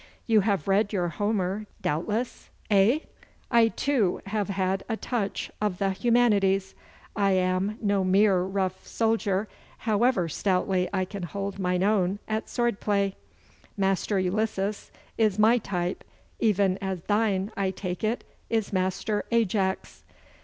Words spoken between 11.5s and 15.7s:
mine own at sword play. Master Ulysses is my